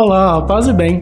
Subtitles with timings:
[0.00, 1.00] Olá, paz e bem.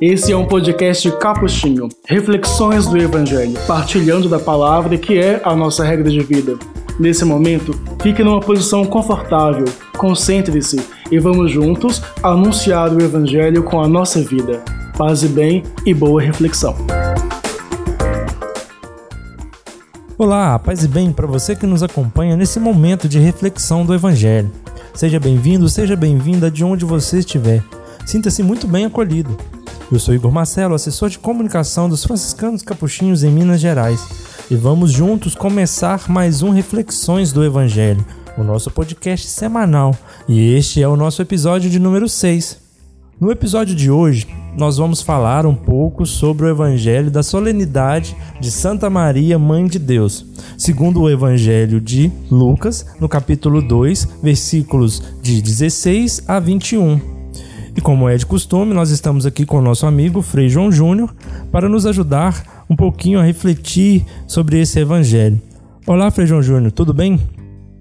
[0.00, 5.84] Esse é um podcast capuchinho, reflexões do Evangelho, partilhando da palavra que é a nossa
[5.84, 6.56] regra de vida.
[6.98, 9.66] Nesse momento, fique numa posição confortável,
[9.98, 10.80] concentre-se
[11.10, 14.62] e vamos juntos anunciar o Evangelho com a nossa vida.
[14.96, 16.74] Paz e bem e boa reflexão.
[20.16, 24.50] Olá, paz e bem para você que nos acompanha nesse momento de reflexão do Evangelho.
[24.94, 27.62] Seja bem-vindo, seja bem-vinda de onde você estiver.
[28.08, 29.36] Sinta-se muito bem acolhido.
[29.92, 34.02] Eu sou Igor Marcelo, assessor de comunicação dos franciscanos capuchinhos em Minas Gerais,
[34.50, 38.02] e vamos juntos começar mais um Reflexões do Evangelho,
[38.38, 39.94] o nosso podcast semanal,
[40.26, 42.56] e este é o nosso episódio de número 6.
[43.20, 48.50] No episódio de hoje, nós vamos falar um pouco sobre o Evangelho da solenidade de
[48.50, 50.24] Santa Maria, Mãe de Deus,
[50.56, 57.17] segundo o Evangelho de Lucas, no capítulo 2, versículos de 16 a 21.
[57.78, 61.14] E como é de costume, nós estamos aqui com o nosso amigo Frei João Júnior
[61.52, 65.40] para nos ajudar um pouquinho a refletir sobre esse evangelho.
[65.86, 67.20] Olá, Frei João Júnior, tudo bem?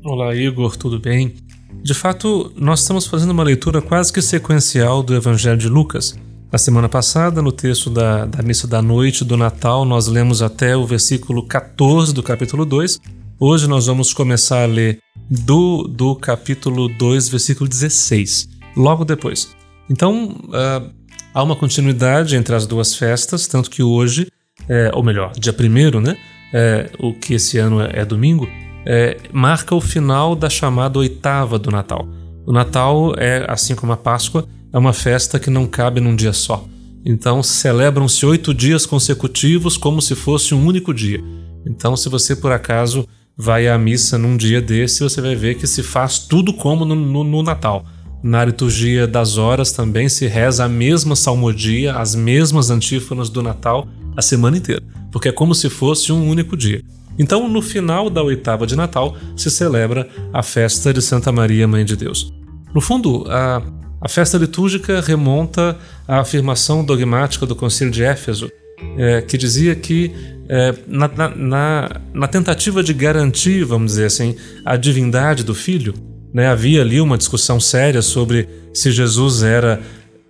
[0.05, 1.33] Olá, Igor, tudo bem?
[1.81, 6.15] De fato, nós estamos fazendo uma leitura quase que sequencial do Evangelho de Lucas.
[6.51, 10.77] Na semana passada, no texto da, da missa da noite do Natal, nós lemos até
[10.77, 12.99] o versículo 14 do capítulo 2.
[13.39, 19.56] Hoje nós vamos começar a ler do, do capítulo 2, versículo 16, logo depois.
[19.89, 20.91] Então, uh,
[21.33, 24.27] há uma continuidade entre as duas festas, tanto que hoje,
[24.67, 26.17] é, ou melhor, dia primeiro, né?
[26.53, 28.47] É, o que esse ano é, é domingo,
[28.85, 32.07] é, marca o final da chamada oitava do Natal.
[32.45, 36.33] O Natal é, assim como a Páscoa, é uma festa que não cabe num dia
[36.33, 36.65] só.
[37.05, 41.21] Então celebram-se oito dias consecutivos como se fosse um único dia.
[41.65, 45.67] Então, se você por acaso vai à missa num dia desse, você vai ver que
[45.67, 47.85] se faz tudo como no, no, no Natal.
[48.23, 53.87] Na liturgia das horas também se reza a mesma salmodia, as mesmas antífonas do Natal
[54.15, 56.81] a semana inteira, porque é como se fosse um único dia.
[57.19, 61.85] Então, no final da oitava de Natal, se celebra a festa de Santa Maria, Mãe
[61.85, 62.33] de Deus.
[62.73, 63.61] No fundo, a,
[64.01, 65.77] a festa litúrgica remonta
[66.07, 68.49] à afirmação dogmática do Concílio de Éfeso,
[68.97, 70.11] é, que dizia que,
[70.47, 75.93] é, na, na, na tentativa de garantir, vamos dizer assim, a divindade do Filho,
[76.33, 76.47] né?
[76.47, 79.81] Havia ali uma discussão séria sobre se Jesus era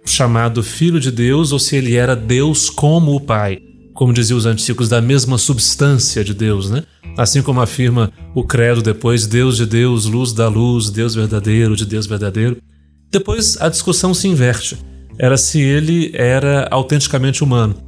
[0.06, 3.60] chamado Filho de Deus ou se ele era Deus como o Pai,
[3.94, 6.84] como diziam os antigos, da mesma substância de Deus, né?
[7.18, 11.86] Assim como afirma o credo depois, Deus de Deus, luz da luz, Deus verdadeiro de
[11.86, 12.58] Deus verdadeiro.
[13.12, 14.78] Depois a discussão se inverte.
[15.18, 17.87] Era se ele era autenticamente humano.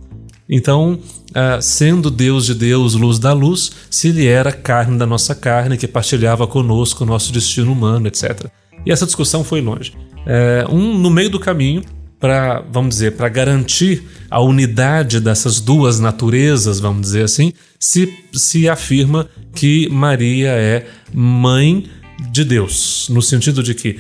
[0.50, 1.00] Então,
[1.30, 5.78] uh, sendo Deus de Deus, luz da luz, se ele era carne da nossa carne,
[5.78, 8.48] que partilhava conosco o nosso destino humano, etc.
[8.86, 9.94] E essa discussão foi longe.
[10.26, 11.84] É, um, no meio do caminho,
[12.20, 18.68] para, vamos dizer, para garantir a unidade dessas duas naturezas, vamos dizer assim, se, se
[18.68, 21.86] afirma que Maria é mãe
[22.32, 23.98] de Deus, no sentido de que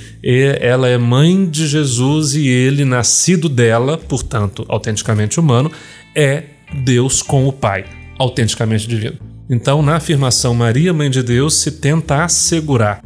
[0.59, 5.71] ela é mãe de Jesus e ele, nascido dela, portanto, autenticamente humano,
[6.15, 6.43] é
[6.83, 7.85] Deus com o Pai,
[8.17, 9.17] autenticamente divino.
[9.49, 13.03] Então, na afirmação Maria, Mãe de Deus, se tenta assegurar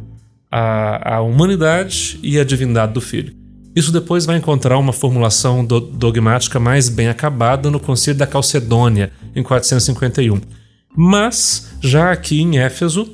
[0.50, 3.34] a, a humanidade e a divindade do Filho.
[3.74, 9.10] Isso depois vai encontrar uma formulação do, dogmática mais bem acabada no Concílio da Calcedônia,
[9.34, 10.40] em 451.
[10.96, 13.10] Mas, já aqui em Éfeso,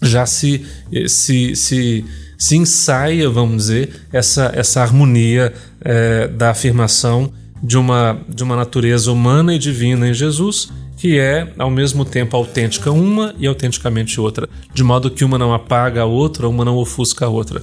[0.00, 0.64] já se,
[1.08, 2.04] se, se,
[2.38, 9.10] se ensaia, vamos dizer, essa, essa harmonia é, da afirmação de uma, de uma natureza
[9.10, 14.48] humana e divina em Jesus, que é ao mesmo tempo autêntica uma e autenticamente outra,
[14.72, 17.62] de modo que uma não apaga a outra, uma não ofusca a outra.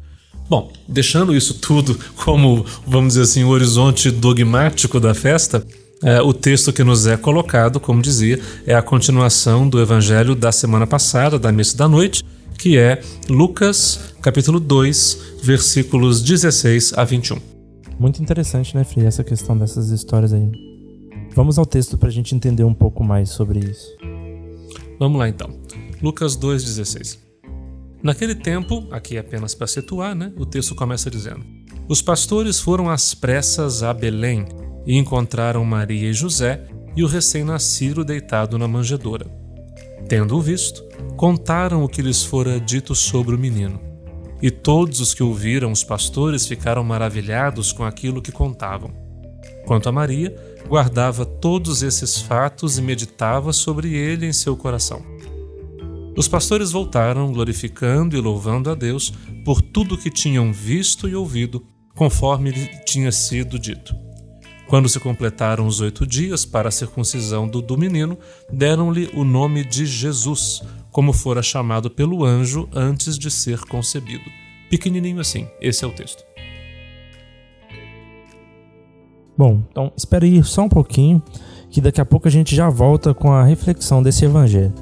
[0.50, 5.66] Bom, deixando isso tudo como, vamos dizer assim, o horizonte dogmático da festa,
[6.04, 10.52] é, o texto que nos é colocado, como dizia, é a continuação do evangelho da
[10.52, 12.24] semana passada, da missa da noite,
[12.58, 17.55] que é Lucas, capítulo 2, versículos 16 a 21.
[18.00, 20.52] Muito interessante, né, Fri, essa questão dessas histórias aí.
[21.34, 23.96] Vamos ao texto para a gente entender um pouco mais sobre isso.
[25.00, 25.50] Vamos lá então.
[26.02, 27.20] Lucas 2,16.
[28.04, 30.32] Naquele tempo, aqui é apenas para situar, né?
[30.38, 31.44] O texto começa dizendo:
[31.88, 34.46] Os pastores foram às pressas a Belém
[34.86, 39.26] e encontraram Maria e José e o recém-nascido deitado na manjedoura.
[40.08, 40.84] Tendo-o visto,
[41.18, 43.80] contaram o que lhes fora dito sobre o menino.
[44.46, 48.92] E todos os que ouviram os pastores ficaram maravilhados com aquilo que contavam.
[49.66, 50.36] Quanto a Maria,
[50.68, 55.04] guardava todos esses fatos e meditava sobre ele em seu coração.
[56.16, 59.12] Os pastores voltaram, glorificando e louvando a Deus
[59.44, 61.66] por tudo que tinham visto e ouvido,
[61.96, 63.96] conforme lhe tinha sido dito.
[64.68, 68.16] Quando se completaram os oito dias para a circuncisão do, do menino,
[68.54, 70.62] deram-lhe o nome de Jesus,
[70.96, 74.24] como fora chamado pelo anjo antes de ser concebido.
[74.70, 76.24] Pequenininho assim, esse é o texto.
[79.38, 81.22] Bom, então espere aí só um pouquinho,
[81.70, 84.74] que daqui a pouco a gente já volta com a reflexão desse evangelho.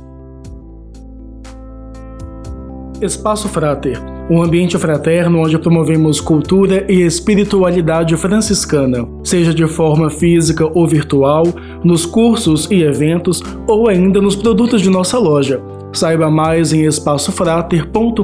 [3.01, 3.99] Espaço Frater,
[4.29, 11.43] um ambiente fraterno onde promovemos cultura e espiritualidade franciscana, seja de forma física ou virtual,
[11.83, 15.59] nos cursos e eventos ou ainda nos produtos de nossa loja.
[15.93, 18.23] Saiba mais em espaçofrater.com.br.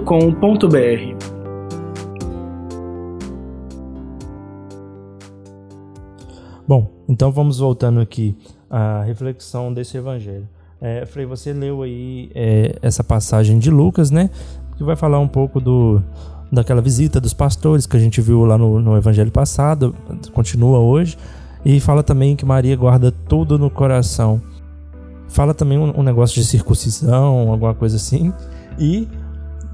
[6.68, 8.36] Bom, então vamos voltando aqui
[8.70, 10.48] à reflexão desse evangelho.
[10.82, 14.30] É, Frei, você leu aí é, essa passagem de Lucas, né?
[14.80, 16.02] que vai falar um pouco do,
[16.50, 19.94] daquela visita dos pastores que a gente viu lá no, no evangelho passado,
[20.34, 21.18] continua hoje,
[21.66, 24.42] e fala também que Maria guarda tudo no coração.
[25.30, 28.34] Fala também um, um negócio de circuncisão, alguma coisa assim,
[28.78, 29.08] e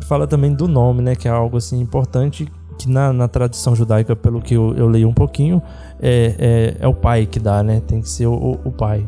[0.01, 2.47] fala também do nome, né, que é algo assim importante
[2.77, 5.61] que na, na tradição judaica, pelo que eu, eu leio um pouquinho,
[5.99, 7.81] é, é, é, o pai que dá, né?
[7.87, 9.05] Tem que ser o, o pai.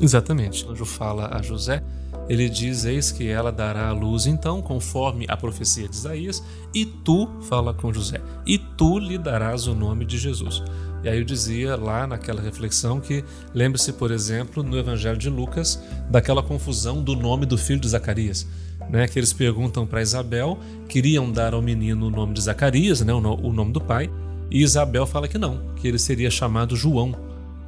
[0.00, 0.64] Exatamente.
[0.64, 1.82] O anjo fala a José
[2.28, 6.42] ele diz: Eis que ela dará a luz, então, conforme a profecia de Isaías,
[6.74, 10.62] e tu, fala com José, e tu lhe darás o nome de Jesus.
[11.02, 15.82] E aí eu dizia lá naquela reflexão que lembre-se, por exemplo, no Evangelho de Lucas,
[16.08, 18.46] daquela confusão do nome do filho de Zacarias.
[18.90, 20.58] Né, que eles perguntam para Isabel,
[20.88, 24.10] queriam dar ao menino o nome de Zacarias, né, o nome do pai,
[24.50, 27.14] e Isabel fala que não, que ele seria chamado João,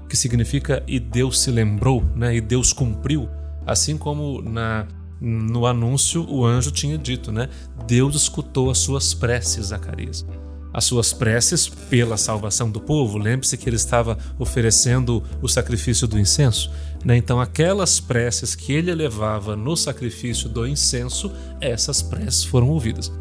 [0.08, 3.28] que significa e Deus se lembrou, né, e Deus cumpriu.
[3.64, 4.86] Assim como na
[5.20, 7.48] no anúncio o anjo tinha dito, né?
[7.86, 10.26] Deus escutou as suas preces, Zacarias.
[10.74, 13.16] As suas preces pela salvação do povo.
[13.16, 16.68] Lembre-se que ele estava oferecendo o sacrifício do incenso.
[17.04, 17.16] Né?
[17.16, 21.30] Então, aquelas preces que ele elevava no sacrifício do incenso,
[21.60, 23.12] essas preces foram ouvidas.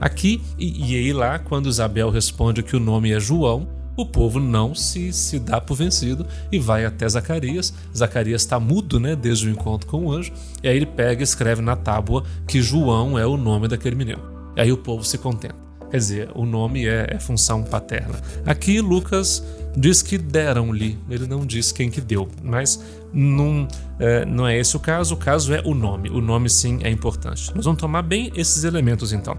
[0.00, 4.40] Aqui, e, e aí lá, quando Isabel responde que o nome é João, o povo
[4.40, 7.74] não se, se dá por vencido e vai até Zacarias.
[7.94, 11.24] Zacarias está mudo né, desde o encontro com o anjo, e aí ele pega e
[11.24, 14.22] escreve na tábua que João é o nome daquele menino.
[14.56, 15.69] E aí o povo se contenta.
[15.90, 18.14] Quer dizer, o nome é, é função paterna.
[18.46, 19.44] Aqui Lucas
[19.76, 22.82] diz que deram-lhe, ele não diz quem que deu, mas
[23.12, 23.66] não
[23.98, 26.08] é, não é esse o caso, o caso é o nome.
[26.10, 27.52] O nome sim é importante.
[27.54, 29.36] Nós vamos tomar bem esses elementos então.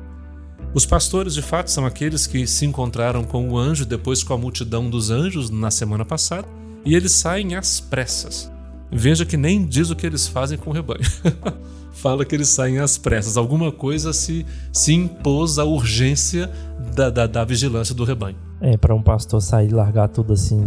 [0.74, 4.38] Os pastores, de fato, são aqueles que se encontraram com o anjo depois com a
[4.38, 6.48] multidão dos anjos na semana passada
[6.86, 8.52] e eles saem às pressas.
[8.92, 11.02] Veja que nem diz o que eles fazem com o rebanho.
[11.92, 13.38] Fala que eles saem às pressas.
[13.38, 16.50] Alguma coisa se, se impôs a urgência
[16.96, 18.38] da, da, da vigilância do rebanho.
[18.62, 20.62] É, para um pastor sair e largar tudo assim,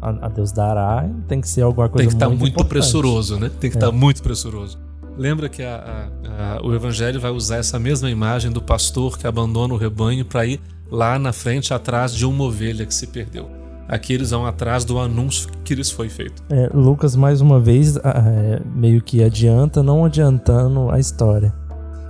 [0.00, 2.64] a, a Deus dará, tem que ser alguma coisa Tem que estar tá muito, muito
[2.68, 3.50] pressuroso, né?
[3.60, 3.90] Tem que estar É.
[3.90, 4.78] tá muito pressuroso.
[5.16, 9.26] Lembra que a- a- a- o Evangelho vai usar essa mesma imagem do pastor que
[9.26, 10.60] abandona o rebanho para ir
[10.90, 13.48] lá na frente atrás de uma ovelha que se perdeu.
[13.88, 16.42] Aqui eles vão atrás do anúncio que lhes foi feito.
[16.50, 21.52] É, Lucas, mais uma vez, é, meio que adianta, não adiantando a história.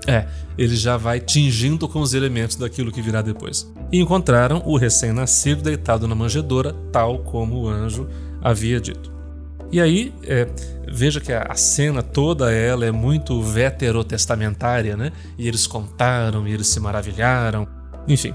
[0.07, 0.27] É,
[0.59, 3.73] ele já vai tingindo com os elementos daquilo que virá depois.
[3.91, 8.09] E encontraram o recém-nascido deitado na manjedoura, tal como o anjo
[8.43, 9.13] havia dito.
[9.71, 10.47] E aí, é,
[10.87, 15.13] veja que a, a cena toda ela é muito veterotestamentária, né?
[15.39, 17.67] E eles contaram, e eles se maravilharam,
[18.07, 18.35] enfim.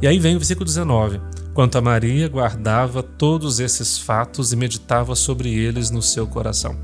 [0.00, 1.20] E aí vem o versículo 19.
[1.52, 6.76] Quanto a Maria, guardava todos esses fatos e meditava sobre eles no seu coração.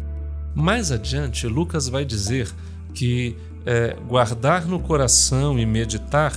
[0.55, 2.51] Mais adiante, Lucas vai dizer
[2.93, 6.33] que é, guardar no coração e meditar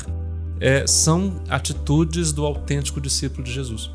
[0.60, 3.92] é, são atitudes do autêntico discípulo de Jesus.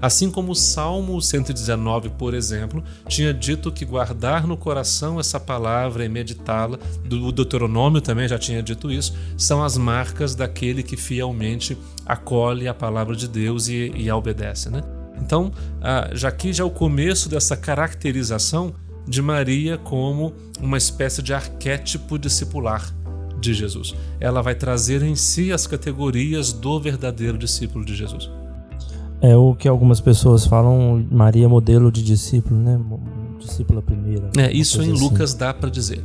[0.00, 6.04] Assim como o Salmo 119, por exemplo, tinha dito que guardar no coração essa palavra
[6.04, 11.76] e meditá-la, do Deuteronômio também já tinha dito isso, são as marcas daquele que fielmente
[12.06, 14.70] acolhe a palavra de Deus e, e a obedece.
[14.70, 14.82] Né?
[15.20, 18.74] Então, ah, já aqui já é o começo dessa caracterização
[19.06, 22.94] de Maria como uma espécie de arquétipo discipular
[23.40, 23.94] de Jesus.
[24.20, 28.30] Ela vai trazer em si as categorias do verdadeiro discípulo de Jesus.
[29.20, 32.80] É o que algumas pessoas falam, Maria modelo de discípulo, né?
[33.38, 34.30] Discípula primeira.
[34.36, 35.02] É, uma isso em assim.
[35.02, 36.04] Lucas dá para dizer.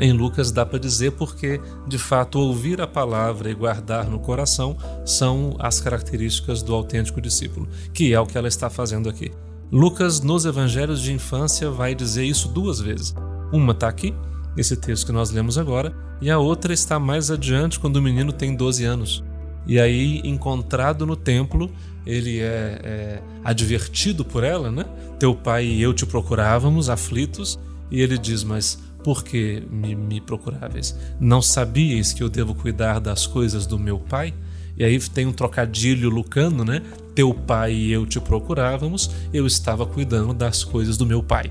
[0.00, 4.76] Em Lucas dá para dizer porque, de fato, ouvir a palavra e guardar no coração
[5.04, 9.30] são as características do autêntico discípulo, que é o que ela está fazendo aqui.
[9.70, 13.14] Lucas, nos evangelhos de infância, vai dizer isso duas vezes.
[13.52, 14.14] Uma está aqui,
[14.56, 18.32] esse texto que nós lemos agora, e a outra está mais adiante, quando o menino
[18.32, 19.24] tem 12 anos.
[19.66, 21.70] E aí, encontrado no templo,
[22.06, 24.84] ele é, é advertido por ela, né?
[25.18, 27.58] Teu pai e eu te procurávamos aflitos,
[27.90, 30.96] e ele diz: Mas por que me, me procuráveis?
[31.20, 34.32] Não sabíeis que eu devo cuidar das coisas do meu pai?
[34.76, 36.82] E aí tem um trocadilho lucano, né?
[37.14, 41.50] Teu pai e eu te procurávamos, eu estava cuidando das coisas do meu pai.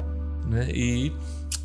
[0.50, 0.70] Né?
[0.74, 1.12] E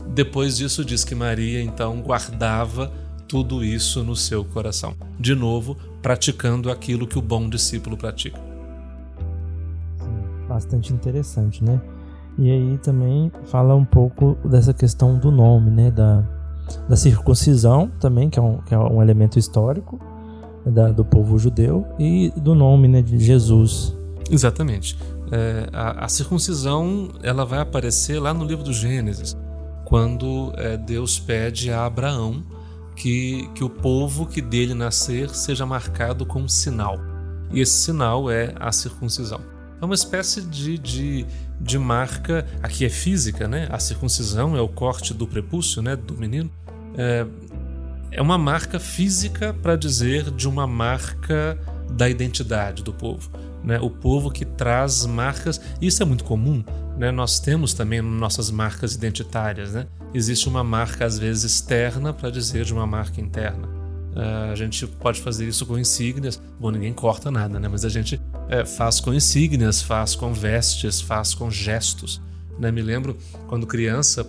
[0.09, 2.93] depois disso diz que Maria então guardava
[3.26, 4.95] tudo isso no seu coração.
[5.19, 8.38] De novo, praticando aquilo que o bom discípulo pratica.
[10.57, 11.79] Bastante interessante, né?
[12.39, 15.91] E aí também fala um pouco dessa questão do nome, né?
[15.91, 16.25] Da,
[16.89, 20.01] da circuncisão também, que é um, que é um elemento histórico
[20.65, 23.95] da, do povo judeu, e do nome né, de Jesus.
[24.31, 24.99] Exatamente.
[25.31, 29.37] É, a, a, circuncisão ela vai aparecer lá no livro do Gênesis,
[29.85, 32.43] quando é, Deus pede a Abraão
[32.97, 36.97] que, que o povo que dele nascer seja marcado com um sinal.
[37.53, 39.55] E esse sinal é a circuncisão.
[39.80, 41.26] É uma espécie de, de,
[41.61, 43.68] de marca, aqui é física, né?
[43.71, 46.50] A circuncisão é o corte do prepúcio né, do menino.
[46.97, 47.26] É,
[48.11, 51.59] é uma marca física para dizer de uma marca
[51.90, 53.30] da identidade do povo.
[53.62, 53.78] Né?
[53.80, 56.64] O povo que traz marcas, isso é muito comum.
[56.97, 57.11] Né?
[57.11, 59.73] Nós temos também nossas marcas identitárias.
[59.73, 59.87] Né?
[60.14, 63.66] Existe uma marca, às vezes, externa para dizer de uma marca interna.
[64.16, 66.40] Uh, a gente pode fazer isso com insígnias.
[66.59, 67.68] Bom, ninguém corta nada, né?
[67.68, 68.18] mas a gente
[68.49, 72.21] é, faz com insígnias, faz com vestes, faz com gestos.
[72.59, 72.71] Né?
[72.71, 74.25] Me lembro quando criança,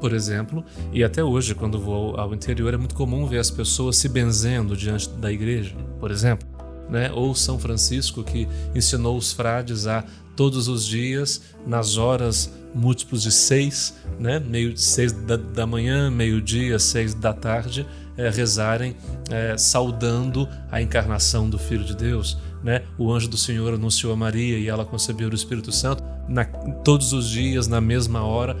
[0.00, 3.96] por exemplo, e até hoje, quando vou ao interior, é muito comum ver as pessoas
[3.96, 6.46] se benzendo diante da igreja, por exemplo.
[6.88, 7.10] Né?
[7.12, 10.04] Ou São Francisco, que ensinou os frades a
[10.34, 14.38] todos os dias, nas horas múltiplos de seis, né?
[14.38, 18.96] meio seis da, da manhã, meio-dia, seis da tarde, é, rezarem
[19.30, 22.38] é, saudando a encarnação do Filho de Deus.
[22.62, 22.82] Né?
[22.96, 27.12] O anjo do Senhor anunciou a Maria e ela concebeu o Espírito Santo na, todos
[27.12, 28.56] os dias, na mesma hora.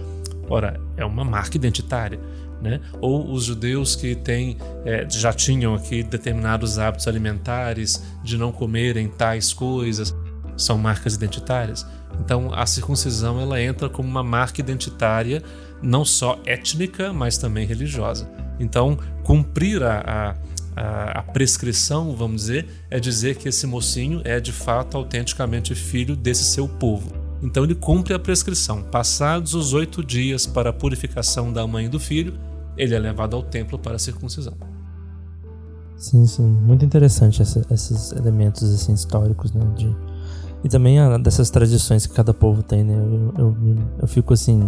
[0.48, 2.18] Ora, é uma marca identitária.
[2.60, 2.80] Né?
[3.00, 9.08] Ou os judeus que têm, é, já tinham aqui determinados hábitos alimentares de não comerem
[9.08, 10.14] tais coisas,
[10.56, 11.86] são marcas identitárias.
[12.20, 15.42] Então a circuncisão ela entra como uma marca identitária
[15.80, 18.28] não só étnica, mas também religiosa.
[18.58, 20.34] Então cumprir a, a,
[20.80, 26.44] a prescrição, vamos dizer, é dizer que esse mocinho é de fato autenticamente filho desse
[26.44, 27.12] seu povo.
[27.42, 28.82] Então ele cumpre a prescrição.
[28.82, 32.38] Passados os oito dias para a purificação da mãe e do filho,
[32.76, 34.54] ele é levado ao templo para a circuncisão.
[35.96, 39.64] Sim, sim, muito interessante essa, esses elementos assim, históricos, né?
[39.76, 39.96] De,
[40.62, 42.94] e também a, dessas tradições que cada povo tem, né?
[42.94, 43.56] Eu, eu,
[44.02, 44.60] eu fico assim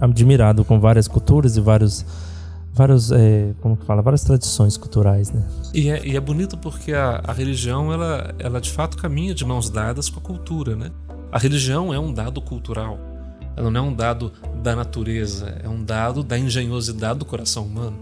[0.00, 2.04] admirado com várias culturas e vários
[2.80, 5.42] vários é, como que fala várias tradições culturais né
[5.74, 9.44] e é, e é bonito porque a, a religião ela ela de fato caminha de
[9.44, 10.90] mãos dadas com a cultura né
[11.32, 12.98] a religião é um dado cultural,
[13.56, 14.32] ela não é um dado
[14.62, 17.96] da natureza, é um dado da engenhosidade do coração humano,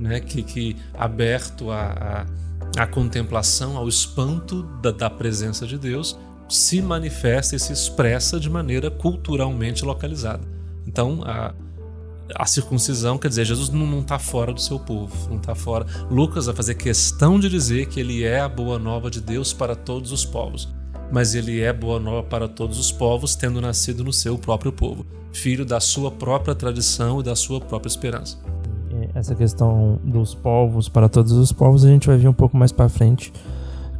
[0.00, 0.18] né?
[0.18, 2.26] que, que aberto à,
[2.76, 8.40] à, à contemplação, ao espanto da, da presença de Deus, se manifesta e se expressa
[8.40, 10.42] de maneira culturalmente localizada.
[10.84, 11.54] Então, a,
[12.34, 15.86] a circuncisão, quer dizer, Jesus não está fora do seu povo, não está fora.
[16.10, 19.74] Lucas vai fazer questão de dizer que ele é a boa nova de Deus para
[19.74, 20.68] todos os povos
[21.12, 25.04] mas ele é boa nova para todos os povos, tendo nascido no seu próprio povo,
[25.30, 28.38] filho da sua própria tradição e da sua própria esperança.
[29.14, 32.72] Essa questão dos povos para todos os povos a gente vai ver um pouco mais
[32.72, 33.30] para frente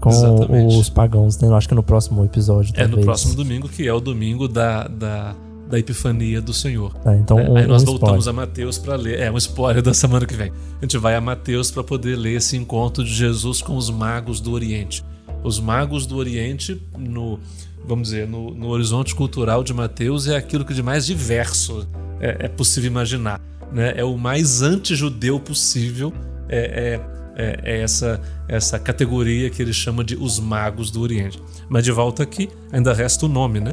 [0.01, 0.75] com Exatamente.
[0.75, 1.55] os pagãos, né?
[1.55, 2.73] Acho que no próximo episódio.
[2.73, 2.93] Talvez.
[2.93, 5.35] É no próximo domingo, que é o domingo da, da,
[5.73, 6.93] da Epifania do Senhor.
[6.99, 8.45] Tá, então é, um, Aí nós um voltamos spoiler.
[8.45, 9.19] a Mateus para ler.
[9.19, 10.53] É um spoiler da semana que vem.
[10.79, 14.39] A gente vai a Mateus para poder ler esse encontro de Jesus com os magos
[14.39, 15.03] do Oriente.
[15.43, 17.41] Os magos do Oriente, no,
[17.87, 21.89] vamos dizer, no, no horizonte cultural de Mateus, é aquilo que de mais diverso
[22.21, 23.41] é, é possível imaginar.
[23.73, 23.95] Né?
[23.97, 26.13] É o mais anti-judeu possível.
[26.51, 31.43] É, é, é, é, essa, essa categoria que ele chama de os magos do Oriente.
[31.67, 33.73] Mas de volta aqui, ainda resta o nome, né?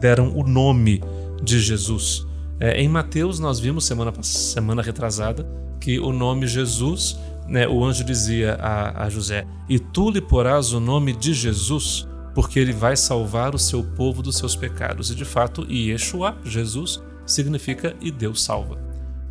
[0.00, 1.00] Deram o nome
[1.42, 2.26] de Jesus.
[2.58, 5.46] É, em Mateus, nós vimos semana, semana retrasada
[5.80, 10.72] que o nome Jesus né, o anjo dizia a, a José: E tu lhe porás
[10.72, 15.10] o nome de Jesus, porque ele vai salvar o seu povo dos seus pecados.
[15.10, 18.78] E de fato, Yeshua, Jesus, significa e Deus salva.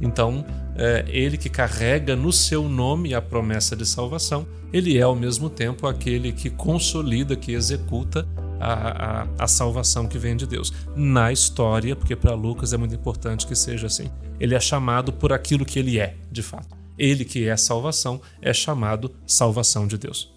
[0.02, 0.46] Então,
[0.76, 5.50] é, ele que carrega no seu nome a promessa de salvação, ele é ao mesmo
[5.50, 8.28] tempo aquele que consolida, que executa
[8.60, 10.72] a, a, a salvação que vem de Deus.
[10.96, 14.10] Na história, porque para Lucas é muito importante que seja assim,
[14.40, 16.76] ele é chamado por aquilo que ele é, de fato.
[16.98, 20.34] Ele que é salvação é chamado salvação de Deus.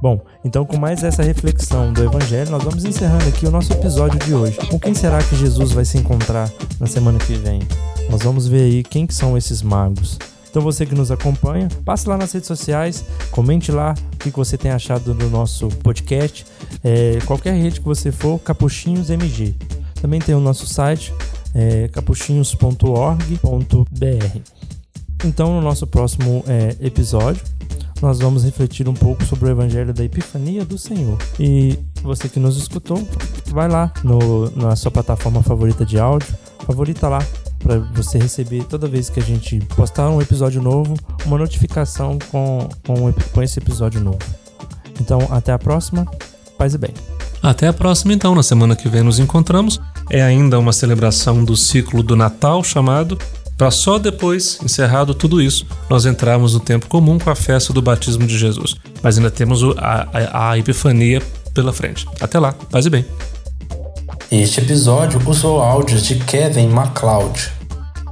[0.00, 4.18] Bom, então com mais essa reflexão do Evangelho, nós vamos encerrando aqui o nosso episódio
[4.20, 4.56] de hoje.
[4.70, 7.60] Com quem será que Jesus vai se encontrar na semana que vem?
[8.08, 10.16] Nós vamos ver aí quem que são esses magos.
[10.50, 14.56] Então você que nos acompanha, passe lá nas redes sociais, comente lá o que você
[14.56, 16.46] tem achado do nosso podcast.
[16.82, 19.54] É, qualquer rede que você for, Capuchinhos MG.
[20.00, 21.12] Também tem o nosso site,
[21.54, 24.40] é, capuchinhos.org.br.
[25.24, 27.42] Então, no nosso próximo é, episódio,
[28.00, 31.18] nós vamos refletir um pouco sobre o Evangelho da Epifania do Senhor.
[31.38, 33.06] E você que nos escutou,
[33.48, 36.28] vai lá no, na sua plataforma favorita de áudio,
[36.64, 37.18] favorita lá
[37.58, 40.94] para você receber toda vez que a gente postar um episódio novo,
[41.26, 44.18] uma notificação com, com, com esse episódio novo.
[45.00, 46.06] Então, até a próxima.
[46.56, 46.92] Paz e bem.
[47.42, 48.34] Até a próxima, então.
[48.34, 49.80] Na semana que vem nos encontramos.
[50.10, 53.18] É ainda uma celebração do ciclo do Natal chamado
[53.58, 57.82] para só depois, encerrado tudo isso, nós entrarmos no tempo comum com a festa do
[57.82, 58.76] batismo de Jesus.
[59.02, 61.20] Mas ainda temos a, a, a Epifania
[61.52, 62.06] pela frente.
[62.20, 63.04] Até lá, paz e bem.
[64.30, 67.50] Este episódio usou áudios de Kevin MacLeod.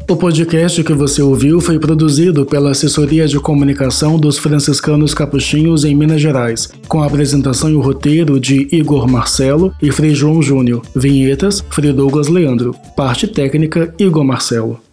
[0.09, 5.95] O podcast que você ouviu foi produzido pela Assessoria de Comunicação dos Franciscanos Capuchinhos em
[5.95, 10.81] Minas Gerais, com a apresentação e o roteiro de Igor Marcelo e Frei João Júnior.
[10.95, 12.75] Vinhetas, Frei Douglas Leandro.
[12.97, 14.86] Parte técnica, Igor Marcelo.